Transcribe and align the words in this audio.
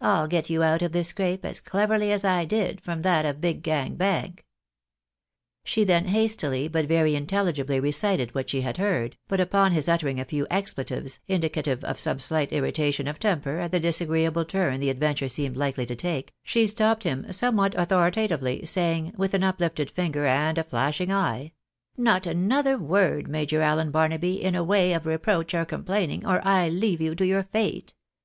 I'll 0.00 0.28
get 0.28 0.48
you 0.50 0.62
out 0.62 0.82
of 0.82 0.92
this 0.92 1.08
scrape, 1.08 1.44
as 1.44 1.58
cleverly 1.58 2.12
as 2.12 2.24
I 2.24 2.44
did 2.44 2.80
from 2.80 3.02
that 3.02 3.26
of 3.26 3.40
Big 3.40 3.60
Gang 3.64 3.96
Bank." 3.96 4.46
She 5.64 5.82
then 5.82 6.04
hastily 6.04 6.68
but 6.68 6.86
very 6.86 7.14
inteUigibly 7.14 7.82
recited 7.82 8.36
what 8.36 8.48
she 8.48 8.60
had 8.60 8.76
heard, 8.76 9.16
but 9.26 9.40
upon 9.40 9.72
his 9.72 9.88
uttering 9.88 10.20
a 10.20 10.24
few 10.24 10.46
expletives, 10.48 11.18
indicative 11.26 11.82
of 11.82 11.98
some 11.98 12.18
sUght 12.18 12.52
irritation 12.52 13.08
of 13.08 13.18
temper 13.18 13.58
at 13.58 13.72
the 13.72 13.80
disagreeable 13.80 14.44
turn 14.44 14.78
the 14.78 14.90
adventure 14.90 15.28
seemed 15.28 15.56
likely 15.56 15.86
to 15.86 15.96
take, 15.96 16.32
she 16.44 16.68
stopped 16.68 17.02
him 17.02 17.32
somewhat 17.32 17.74
authoritatively, 17.76 18.64
saying, 18.64 19.12
with 19.16 19.34
an 19.34 19.42
uplifted 19.42 19.90
finger 19.90 20.24
and 20.24 20.56
a 20.56 20.62
flashing 20.62 21.10
eye 21.10 21.50
—"ISTot 22.00 22.26
another 22.26 22.78
word, 22.78 23.26
Major 23.26 23.60
Allen 23.60 23.90
Barnaby, 23.90 24.40
in 24.40 24.54
the 24.54 24.62
way 24.62 24.90
o£ 24.92 25.04
reproach 25.04 25.52
or 25.52 25.64
complaining, 25.64 26.24
or 26.24 26.40
I 26.46 26.68
leave 26.68 27.00
you 27.00 27.16
to 27.16 27.26
your 27.26 27.42
fate 27.42 27.94